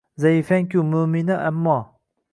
Zaifang-ku 0.21 0.79
moʼmina, 0.93 1.35
ammo 1.51 1.77